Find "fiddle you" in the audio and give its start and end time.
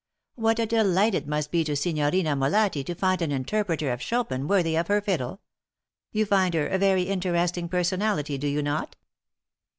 4.99-6.25